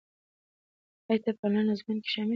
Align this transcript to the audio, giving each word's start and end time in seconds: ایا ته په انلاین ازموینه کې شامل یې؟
ایا 1.07 1.21
ته 1.23 1.29
په 1.39 1.43
انلاین 1.47 1.67
ازموینه 1.73 2.01
کې 2.03 2.09
شامل 2.13 2.27
یې؟ 2.29 2.29